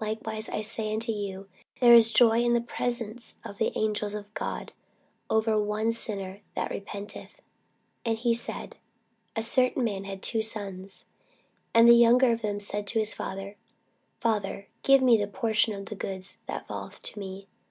[0.00, 1.46] Likewise, I say unto you,
[1.80, 4.72] there is joy in the presence of the angels of God
[5.28, 7.42] over one sinner that repenteth.
[8.02, 8.78] And he said,
[9.36, 11.04] A certain man had two sons:
[11.74, 13.56] and the younger of them said to his father,
[14.18, 17.46] Father, give me the portion of goods that falleth to me.